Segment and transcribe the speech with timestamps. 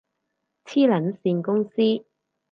[0.65, 2.03] 黐撚線公司